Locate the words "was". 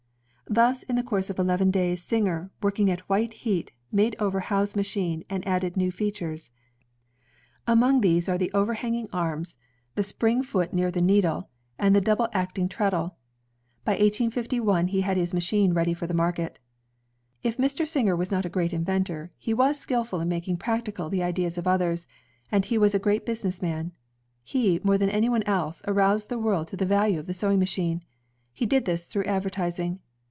18.17-18.29, 19.53-19.79, 22.77-22.93